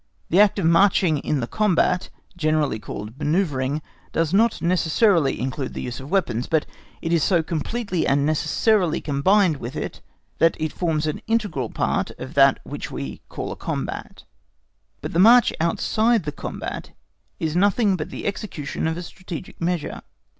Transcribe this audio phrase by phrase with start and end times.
[0.31, 5.75] The act of marching in the combat, generally called manoeuvring, certainly does not necessarily include
[5.75, 6.65] the use of weapons, but
[7.03, 10.01] it is so completely and necessarily combined with it
[10.39, 14.23] that it forms an integral part of that which we call a combat.
[15.01, 16.93] But the march outside the combat
[17.39, 20.01] is nothing but the execution of a strategic measure.